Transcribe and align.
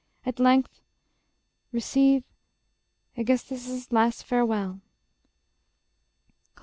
At 0.25 0.39
length 0.39 0.81
receive... 1.71 2.23
Aegisthus's 3.15 3.91
last 3.91 4.23
farewell. 4.25 4.81
_Cly. 6.55 6.59